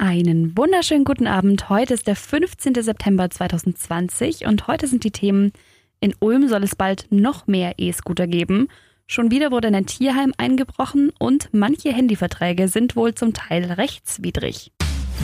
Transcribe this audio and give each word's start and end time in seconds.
Einen 0.00 0.56
wunderschönen 0.56 1.04
guten 1.04 1.26
Abend. 1.26 1.68
Heute 1.68 1.92
ist 1.92 2.06
der 2.06 2.14
15. 2.14 2.72
September 2.76 3.28
2020 3.28 4.46
und 4.46 4.68
heute 4.68 4.86
sind 4.86 5.02
die 5.02 5.10
Themen 5.10 5.50
in 5.98 6.14
Ulm 6.20 6.46
soll 6.46 6.62
es 6.62 6.76
bald 6.76 7.08
noch 7.10 7.48
mehr 7.48 7.74
E-Scooter 7.78 8.28
geben. 8.28 8.68
Schon 9.08 9.32
wieder 9.32 9.50
wurde 9.50 9.66
in 9.66 9.74
ein 9.74 9.86
Tierheim 9.86 10.32
eingebrochen 10.38 11.10
und 11.18 11.48
manche 11.50 11.92
Handyverträge 11.92 12.68
sind 12.68 12.94
wohl 12.94 13.14
zum 13.14 13.32
Teil 13.32 13.72
rechtswidrig. 13.72 14.70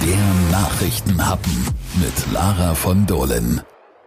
Der 0.02 0.50
Nachrichtenhappen 0.50 1.53
mit 2.01 2.33
Lara 2.33 2.75
von 2.75 3.06
Dohlen. 3.06 3.61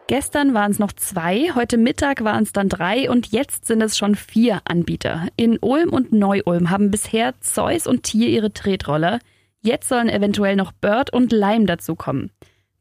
Gestern 0.07 0.53
waren 0.53 0.71
es 0.71 0.79
noch 0.79 0.91
zwei, 0.91 1.51
heute 1.55 1.77
Mittag 1.77 2.25
waren 2.25 2.43
es 2.43 2.51
dann 2.51 2.67
drei 2.67 3.09
und 3.09 3.27
jetzt 3.31 3.67
sind 3.67 3.81
es 3.81 3.97
schon 3.97 4.15
vier 4.15 4.59
Anbieter. 4.65 5.29
In 5.37 5.59
Ulm 5.61 5.93
und 5.93 6.11
Neu-Ulm 6.11 6.69
haben 6.69 6.91
bisher 6.91 7.39
Zeus 7.39 7.87
und 7.87 8.03
Tier 8.03 8.27
ihre 8.27 8.51
Tretroller. 8.51 9.19
Jetzt 9.67 9.89
sollen 9.89 10.07
eventuell 10.07 10.55
noch 10.55 10.71
Bird 10.71 11.11
und 11.11 11.33
Lime 11.33 11.65
dazukommen. 11.65 12.31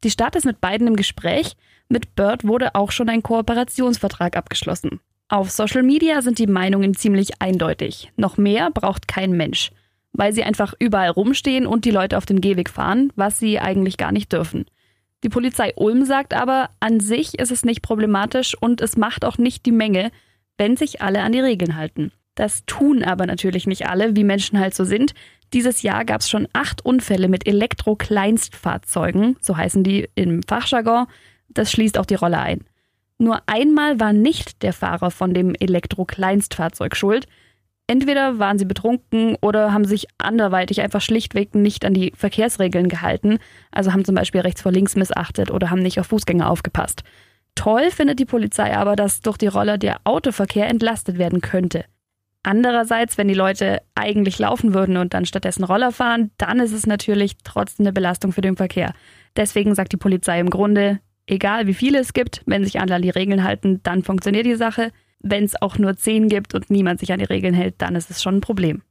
Die 0.05 0.11
Stadt 0.11 0.37
ist 0.37 0.47
mit 0.47 0.61
beiden 0.61 0.87
im 0.87 0.95
Gespräch. 0.95 1.57
Mit 1.89 2.15
Bird 2.15 2.45
wurde 2.45 2.77
auch 2.77 2.93
schon 2.93 3.09
ein 3.09 3.25
Kooperationsvertrag 3.25 4.37
abgeschlossen. 4.37 5.01
Auf 5.29 5.51
Social 5.51 5.83
Media 5.83 6.23
sind 6.23 6.39
die 6.39 6.47
Meinungen 6.47 6.95
ziemlich 6.95 7.43
eindeutig. 7.43 8.13
Noch 8.15 8.37
mehr 8.37 8.71
braucht 8.71 9.09
kein 9.09 9.33
Mensch, 9.33 9.73
weil 10.13 10.33
sie 10.33 10.45
einfach 10.45 10.75
überall 10.79 11.11
rumstehen 11.11 11.67
und 11.67 11.85
die 11.85 11.91
Leute 11.91 12.17
auf 12.17 12.25
dem 12.25 12.41
Gehweg 12.41 12.71
fahren, 12.71 13.13
was 13.17 13.41
sie 13.41 13.59
eigentlich 13.59 13.97
gar 13.97 14.13
nicht 14.13 14.33
dürfen. 14.33 14.67
Die 15.25 15.29
Polizei 15.29 15.73
Ulm 15.75 16.05
sagt 16.05 16.35
aber, 16.35 16.71
an 16.79 17.01
sich 17.01 17.37
ist 17.37 17.51
es 17.51 17.65
nicht 17.65 17.83
problematisch 17.83 18.57
und 18.61 18.81
es 18.81 18.97
macht 18.97 19.25
auch 19.25 19.39
nicht 19.39 19.67
die 19.67 19.73
Menge, 19.73 20.13
wenn 20.57 20.77
sich 20.77 21.03
alle 21.03 21.23
an 21.23 21.33
die 21.33 21.41
Regeln 21.41 21.75
halten. 21.75 22.13
Das 22.37 22.65
tun 22.67 23.03
aber 23.03 23.27
natürlich 23.27 23.67
nicht 23.67 23.89
alle, 23.89 24.15
wie 24.15 24.23
Menschen 24.23 24.61
halt 24.61 24.75
so 24.75 24.85
sind. 24.85 25.15
Dieses 25.53 25.83
Jahr 25.83 26.05
gab 26.05 26.21
es 26.21 26.29
schon 26.29 26.49
acht 26.53 26.85
Unfälle 26.85 27.29
mit 27.29 27.47
Elektro-Kleinstfahrzeugen, 27.47 29.37
so 29.41 29.57
heißen 29.57 29.85
die 29.85 30.09
im 30.15 30.43
Fachjargon. 30.43 31.07
Das 31.49 31.71
schließt 31.71 31.99
auch 31.99 32.07
die 32.07 32.17
Rolle 32.17 32.39
ein. 32.39 32.65
Nur 33.19 33.41
einmal 33.47 33.99
war 33.99 34.13
nicht 34.13 34.63
der 34.63 34.73
Fahrer 34.73 35.11
von 35.11 35.33
dem 35.33 35.55
Elektro-Kleinstfahrzeug 35.55 36.97
schuld. 36.97 37.27
Entweder 37.87 38.39
waren 38.41 38.59
sie 38.59 38.65
betrunken 38.65 39.37
oder 39.41 39.73
haben 39.73 39.85
sich 39.85 40.09
anderweitig 40.19 40.81
einfach 40.81 41.01
schlichtweg 41.01 41.55
nicht 41.55 41.85
an 41.85 41.95
die 41.95 42.13
Verkehrsregeln 42.17 42.89
gehalten, 42.89 43.39
also 43.71 43.93
haben 43.93 44.05
zum 44.05 44.17
Beispiel 44.17 44.41
rechts 44.41 44.61
vor 44.61 44.73
links 44.73 44.97
missachtet 44.97 45.53
oder 45.53 45.71
haben 45.71 45.83
nicht 45.83 46.01
auf 46.01 46.09
Fußgänger 46.09 46.51
aufgepasst. 46.51 47.05
Toll 47.55 47.91
findet 47.91 48.19
die 48.19 48.27
Polizei 48.27 48.77
aber, 48.77 48.97
dass 48.97 49.21
durch 49.21 49.39
die 49.39 49.47
Roller 49.47 49.79
der 49.79 50.01
Autoverkehr 50.05 50.69
entlastet 50.69 51.17
werden 51.17 51.41
könnte. 51.41 51.85
Andererseits, 52.47 53.19
wenn 53.19 53.27
die 53.27 53.35
Leute 53.35 53.83
eigentlich 53.97 54.39
laufen 54.39 54.73
würden 54.73 54.99
und 54.99 55.15
dann 55.15 55.27
stattdessen 55.27 55.65
Roller 55.65 55.91
fahren, 55.91 56.31
dann 56.39 56.61
ist 56.61 56.71
es 56.71 56.87
natürlich 56.87 57.39
trotzdem 57.43 57.87
eine 57.87 57.93
Belastung 57.93 58.31
für 58.31 58.41
den 58.41 58.57
Verkehr. 58.57 58.95
Deswegen 59.35 59.75
sagt 59.75 59.91
die 59.91 59.97
Polizei 59.97 60.39
im 60.39 60.49
Grunde, 60.49 61.01
egal 61.27 61.67
wie 61.67 61.75
viele 61.75 61.99
es 61.99 62.13
gibt, 62.13 62.43
wenn 62.47 62.63
sich 62.63 62.79
alle 62.79 62.95
an 62.95 63.03
die 63.03 63.11
Regeln 63.11 63.43
halten, 63.43 63.81
dann 63.83 64.05
funktioniert 64.05 64.47
die 64.47 64.55
Sache. 64.55 64.93
Wenn 65.19 65.43
es 65.43 65.61
auch 65.61 65.77
nur 65.77 65.97
zehn 65.97 66.29
gibt 66.29 66.55
und 66.55 66.71
niemand 66.71 67.01
sich 67.01 67.13
an 67.13 67.19
die 67.19 67.25
Regeln 67.25 67.53
hält, 67.53 67.75
dann 67.79 67.97
ist 67.97 68.13
es 68.13 68.23
schon 68.23 68.37
ein 68.37 68.41
Problem. 68.43 68.83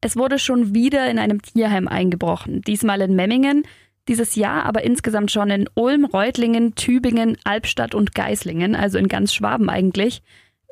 Es 0.00 0.14
wurde 0.16 0.38
schon 0.38 0.72
wieder 0.72 1.10
in 1.10 1.18
einem 1.18 1.42
Tierheim 1.42 1.88
eingebrochen, 1.88 2.62
diesmal 2.62 3.00
in 3.00 3.16
Memmingen, 3.16 3.64
dieses 4.06 4.36
Jahr 4.36 4.66
aber 4.66 4.84
insgesamt 4.84 5.32
schon 5.32 5.50
in 5.50 5.68
Ulm, 5.74 6.04
Reutlingen, 6.04 6.76
Tübingen, 6.76 7.38
Albstadt 7.42 7.92
und 7.92 8.14
Geislingen, 8.14 8.76
also 8.76 8.98
in 8.98 9.08
ganz 9.08 9.34
Schwaben 9.34 9.68
eigentlich. 9.68 10.22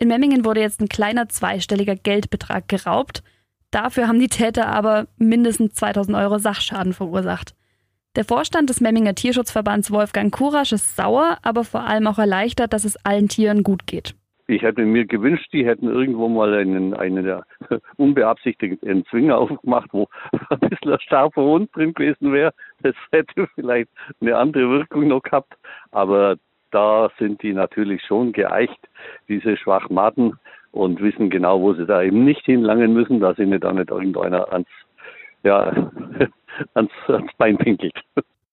In 0.00 0.08
Memmingen 0.08 0.44
wurde 0.44 0.60
jetzt 0.60 0.80
ein 0.80 0.88
kleiner 0.88 1.28
zweistelliger 1.28 1.96
Geldbetrag 1.96 2.68
geraubt. 2.68 3.24
Dafür 3.72 4.06
haben 4.06 4.20
die 4.20 4.28
Täter 4.28 4.68
aber 4.68 5.08
mindestens 5.16 5.74
2000 5.74 6.16
Euro 6.16 6.38
Sachschaden 6.38 6.92
verursacht. 6.92 7.54
Der 8.16 8.24
Vorstand 8.24 8.70
des 8.70 8.80
Memminger 8.80 9.14
Tierschutzverbands 9.14 9.90
Wolfgang 9.90 10.32
Kurasch 10.32 10.72
ist 10.72 10.96
sauer, 10.96 11.38
aber 11.42 11.64
vor 11.64 11.82
allem 11.82 12.06
auch 12.06 12.18
erleichtert, 12.18 12.72
dass 12.72 12.84
es 12.84 12.96
allen 13.04 13.28
Tieren 13.28 13.62
gut 13.62 13.86
geht. 13.86 14.14
Ich 14.46 14.62
hätte 14.62 14.82
mir 14.86 15.04
gewünscht, 15.04 15.52
die 15.52 15.66
hätten 15.66 15.88
irgendwo 15.88 16.26
mal 16.28 16.54
einen, 16.54 16.94
einen 16.94 17.42
unbeabsichtigten 17.96 19.04
Zwinger 19.06 19.36
aufgemacht, 19.36 19.90
wo 19.92 20.08
ein 20.48 20.60
bisschen 20.60 20.92
ein 20.92 21.00
scharfer 21.00 21.42
Hund 21.42 21.70
drin 21.74 21.92
gewesen 21.92 22.32
wäre. 22.32 22.54
Das 22.82 22.94
hätte 23.10 23.46
vielleicht 23.54 23.90
eine 24.20 24.36
andere 24.36 24.70
Wirkung 24.70 25.08
noch 25.08 25.22
gehabt. 25.22 25.52
Aber 25.90 26.36
da 26.70 27.10
sind 27.18 27.42
die 27.42 27.52
natürlich 27.52 28.02
schon 28.02 28.32
geeicht, 28.32 28.88
diese 29.28 29.56
Schwachmaten, 29.56 30.38
und 30.72 31.00
wissen 31.00 31.30
genau, 31.30 31.60
wo 31.60 31.72
sie 31.74 31.86
da 31.86 32.02
eben 32.02 32.24
nicht 32.24 32.44
hinlangen 32.44 32.92
müssen, 32.92 33.20
dass 33.20 33.38
ihnen 33.38 33.60
da 33.60 33.72
nicht 33.72 33.90
irgendeiner 33.90 34.52
ans, 34.52 34.68
ja, 35.42 35.72
ans, 36.74 36.92
ans 37.06 37.32
Bein 37.36 37.58
pinkelt. 37.58 37.94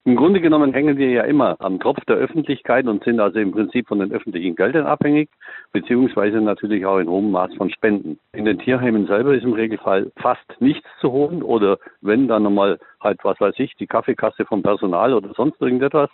Im 0.08 0.16
Grunde 0.16 0.40
genommen 0.40 0.72
hängen 0.72 0.98
wir 0.98 1.10
ja 1.10 1.24
immer 1.24 1.56
am 1.60 1.80
Tropf 1.80 2.06
der 2.06 2.18
Öffentlichkeit 2.18 2.86
und 2.86 3.04
sind 3.04 3.20
also 3.20 3.40
im 3.40 3.52
Prinzip 3.52 3.88
von 3.88 3.98
den 3.98 4.12
öffentlichen 4.12 4.56
Geldern 4.56 4.86
abhängig, 4.86 5.30
beziehungsweise 5.72 6.42
natürlich 6.42 6.86
auch 6.86 7.00
in 7.00 7.10
hohem 7.10 7.32
Maß 7.32 7.56
von 7.56 7.72
Spenden. 7.72 8.20
In 8.34 8.46
den 8.46 8.60
Tierheimen 8.60 9.08
selber 9.08 9.34
ist 9.34 9.44
im 9.44 9.54
Regelfall 9.54 10.12
fast 10.18 10.46
nichts 10.60 10.88
zu 11.02 11.12
holen 11.12 11.42
oder 11.42 11.80
wenn 12.02 12.28
dann 12.28 12.44
nochmal 12.44 12.78
halt, 13.02 13.24
was 13.24 13.40
weiß 13.42 13.56
ich, 13.58 13.76
die 13.78 13.88
Kaffeekasse 13.88 14.46
vom 14.46 14.62
Personal 14.62 15.12
oder 15.12 15.34
sonst 15.34 15.60
irgendetwas. 15.60 16.12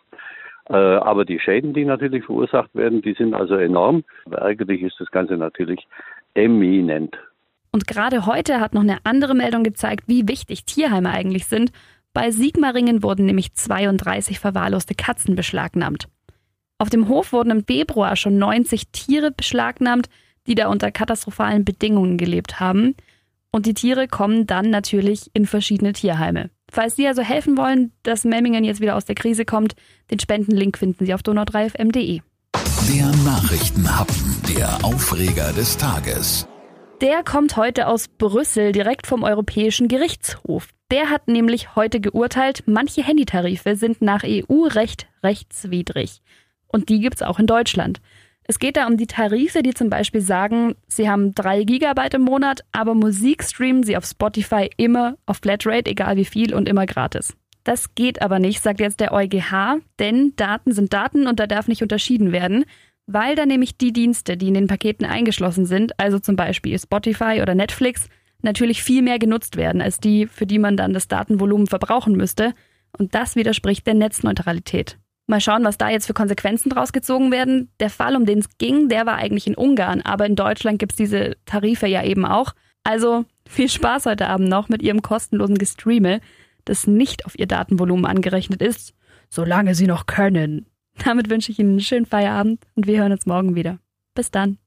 Äh, 0.70 0.76
aber 0.76 1.26
die 1.26 1.40
Schäden, 1.40 1.74
die 1.74 1.86
natürlich 1.86 2.26
verursacht 2.26 2.74
werden, 2.76 3.02
die 3.02 3.14
sind 3.14 3.34
also 3.34 3.56
enorm. 3.56 4.04
Ärgerlich 4.30 4.82
ist 4.82 5.00
das 5.00 5.12
Ganze 5.12 5.38
natürlich 5.38 5.88
eminent. 6.34 7.18
Und 7.72 7.88
gerade 7.88 8.26
heute 8.26 8.60
hat 8.60 8.74
noch 8.74 8.82
eine 8.82 8.98
andere 9.04 9.34
Meldung 9.34 9.64
gezeigt, 9.64 10.04
wie 10.08 10.28
wichtig 10.28 10.66
Tierheime 10.66 11.10
eigentlich 11.10 11.48
sind. 11.48 11.72
Bei 12.14 12.32
Sigmaringen 12.32 13.04
wurden 13.04 13.26
nämlich 13.26 13.54
32 13.54 14.40
verwahrloste 14.40 14.96
Katzen 14.96 15.36
beschlagnahmt. 15.36 16.10
Auf 16.78 16.90
dem 16.90 17.08
Hof 17.08 17.32
wurden 17.32 17.52
im 17.52 17.66
Februar 17.66 18.16
schon 18.16 18.38
90 18.38 18.92
Tiere 18.92 19.32
beschlagnahmt, 19.32 20.10
die 20.48 20.56
da 20.56 20.68
unter 20.68 20.92
katastrophalen 20.92 21.64
Bedingungen 21.64 22.18
gelebt 22.18 22.60
haben. 22.60 22.96
Und 23.52 23.66
die 23.66 23.74
Tiere 23.74 24.08
kommen 24.08 24.48
dann 24.48 24.70
natürlich 24.70 25.30
in 25.34 25.46
verschiedene 25.46 25.94
Tierheime. 25.94 26.50
Falls 26.72 26.96
Sie 26.96 27.06
also 27.06 27.22
helfen 27.22 27.58
wollen, 27.58 27.92
dass 28.04 28.24
Memmingen 28.24 28.64
jetzt 28.64 28.80
wieder 28.80 28.96
aus 28.96 29.04
der 29.04 29.16
Krise 29.16 29.44
kommt, 29.44 29.76
den 30.10 30.20
Spendenlink 30.20 30.78
finden 30.78 31.06
Sie 31.06 31.14
auf 31.14 31.20
donau3fm.de. 31.20 32.22
Der 32.88 33.06
Nachrichtenhappen, 33.26 34.42
der 34.56 34.84
Aufreger 34.84 35.52
des 35.52 35.78
Tages. 35.78 36.48
Der 37.02 37.24
kommt 37.24 37.58
heute 37.58 37.88
aus 37.88 38.08
Brüssel, 38.08 38.72
direkt 38.72 39.06
vom 39.06 39.24
Europäischen 39.24 39.90
Gerichtshof. 39.90 40.70
Der 40.92 41.10
hat 41.10 41.28
nämlich 41.28 41.76
heute 41.76 42.00
geurteilt, 42.00 42.64
manche 42.68 43.04
Handytarife 43.04 43.76
sind 43.76 44.02
nach 44.02 44.24
EU-Recht 44.24 45.08
rechtswidrig. 45.24 46.22
Und 46.68 46.88
die 46.88 47.02
gibt's 47.02 47.22
auch 47.22 47.40
in 47.40 47.48
Deutschland. 47.48 48.00
Es 48.52 48.60
geht 48.60 48.76
da 48.76 48.86
um 48.86 48.98
die 48.98 49.08
Tarife, 49.08 49.64
die 49.64 49.74
zum 49.74 49.90
Beispiel 49.90 50.20
sagen, 50.20 50.76
sie 50.86 51.10
haben 51.10 51.34
drei 51.34 51.64
Gigabyte 51.64 52.16
im 52.16 52.24
Monat, 52.24 52.66
aber 52.74 52.96
Musik 52.96 53.46
streamen 53.46 53.84
sie 53.84 53.96
auf 53.96 54.04
Spotify 54.04 54.70
immer 54.76 55.16
auf 55.26 55.38
Flatrate, 55.38 55.90
egal 55.90 56.18
wie 56.18 56.26
viel 56.26 56.54
und 56.54 56.68
immer 56.68 56.86
gratis. 56.86 57.34
Das 57.64 57.96
geht 57.96 58.22
aber 58.22 58.40
nicht, 58.40 58.62
sagt 58.62 58.82
jetzt 58.82 59.00
der 59.00 59.14
EuGH, 59.14 59.80
denn 60.00 60.34
Daten 60.36 60.74
sind 60.74 60.92
Daten 60.92 61.28
und 61.28 61.40
da 61.40 61.48
darf 61.48 61.70
nicht 61.70 61.82
unterschieden 61.82 62.34
werden, 62.34 62.66
weil 63.08 63.38
da 63.38 63.46
nämlich 63.46 63.78
die 63.78 63.94
Dienste, 63.94 64.36
die 64.36 64.50
in 64.50 64.56
den 64.56 64.68
Paketen 64.68 65.06
eingeschlossen 65.06 65.66
sind, 65.66 65.98
also 65.98 66.20
zum 66.20 66.36
Beispiel 66.36 66.78
Spotify 66.78 67.40
oder 67.42 67.56
Netflix, 67.56 68.10
natürlich 68.42 68.84
viel 68.84 69.02
mehr 69.02 69.18
genutzt 69.18 69.56
werden 69.56 69.82
als 69.82 70.02
die, 70.02 70.28
für 70.28 70.46
die 70.46 70.60
man 70.60 70.76
dann 70.76 70.92
das 70.92 71.08
Datenvolumen 71.08 71.68
verbrauchen 71.68 72.18
müsste. 72.18 72.54
Und 73.00 73.16
das 73.16 73.38
widerspricht 73.38 73.88
der 73.88 73.94
Netzneutralität. 73.94 74.98
Mal 75.28 75.40
schauen, 75.40 75.64
was 75.64 75.78
da 75.78 75.90
jetzt 75.90 76.08
für 76.08 76.14
Konsequenzen 76.14 76.70
draus 76.70 76.92
gezogen 76.92 77.32
werden. 77.32 77.72
Der 77.80 77.90
Fall, 77.90 78.16
um 78.16 78.26
den 78.26 78.40
es 78.40 78.58
ging, 78.58 78.90
der 78.90 79.06
war 79.06 79.16
eigentlich 79.16 79.48
in 79.48 79.56
Ungarn, 79.56 80.02
aber 80.02 80.26
in 80.26 80.36
Deutschland 80.36 80.80
gibt 80.80 80.94
es 80.94 80.98
diese 80.98 81.38
Tarife 81.46 81.88
ja 81.88 82.04
eben 82.04 82.26
auch. 82.26 82.54
Also 82.84 83.26
viel 83.48 83.70
Spaß 83.70 84.08
heute 84.08 84.28
Abend 84.28 84.50
noch 84.50 84.70
mit 84.70 84.82
Ihrem 84.82 85.02
kostenlosen 85.02 85.58
Gestreame, 85.58 86.20
das 86.66 86.88
nicht 86.88 87.26
auf 87.26 87.38
Ihr 87.38 87.48
Datenvolumen 87.48 88.06
angerechnet 88.06 88.62
ist, 88.62 88.94
solange 89.30 89.76
Sie 89.76 89.88
noch 89.88 90.06
können. 90.06 90.66
Damit 91.04 91.30
wünsche 91.30 91.52
ich 91.52 91.60
Ihnen 91.60 91.72
einen 91.72 91.82
schönen 91.82 92.06
Feierabend 92.06 92.66
und 92.76 92.88
wir 92.88 93.00
hören 93.00 93.12
uns 93.12 93.26
morgen 93.26 93.56
wieder. 93.56 93.80
Bis 94.14 94.32
dann. 94.32 94.58